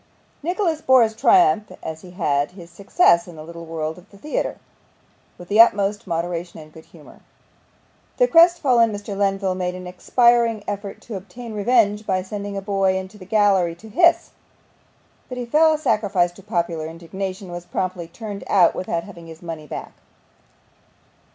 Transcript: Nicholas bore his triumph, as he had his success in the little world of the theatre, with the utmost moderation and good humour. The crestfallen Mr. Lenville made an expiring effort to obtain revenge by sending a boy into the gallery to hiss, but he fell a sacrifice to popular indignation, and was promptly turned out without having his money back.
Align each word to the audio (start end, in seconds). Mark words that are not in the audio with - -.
Nicholas 0.41 0.81
bore 0.81 1.03
his 1.03 1.15
triumph, 1.15 1.71
as 1.83 2.01
he 2.01 2.09
had 2.09 2.53
his 2.53 2.71
success 2.71 3.27
in 3.27 3.35
the 3.35 3.43
little 3.43 3.67
world 3.67 3.99
of 3.99 4.09
the 4.09 4.17
theatre, 4.17 4.57
with 5.37 5.47
the 5.47 5.61
utmost 5.61 6.07
moderation 6.07 6.59
and 6.59 6.73
good 6.73 6.85
humour. 6.85 7.19
The 8.17 8.27
crestfallen 8.27 8.91
Mr. 8.91 9.15
Lenville 9.15 9.53
made 9.55 9.75
an 9.75 9.85
expiring 9.85 10.63
effort 10.67 11.01
to 11.01 11.15
obtain 11.15 11.53
revenge 11.53 12.07
by 12.07 12.23
sending 12.23 12.57
a 12.57 12.63
boy 12.63 12.97
into 12.97 13.19
the 13.19 13.25
gallery 13.25 13.75
to 13.75 13.89
hiss, 13.89 14.31
but 15.29 15.37
he 15.37 15.45
fell 15.45 15.71
a 15.73 15.77
sacrifice 15.77 16.31
to 16.31 16.41
popular 16.41 16.87
indignation, 16.87 17.49
and 17.49 17.53
was 17.53 17.65
promptly 17.67 18.07
turned 18.07 18.43
out 18.47 18.73
without 18.73 19.03
having 19.03 19.27
his 19.27 19.43
money 19.43 19.67
back. 19.67 19.91